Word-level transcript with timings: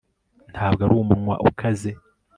Ntabwo 0.51 0.79
ari 0.85 0.93
umunwa 1.03 1.35
ukaze 1.49 1.91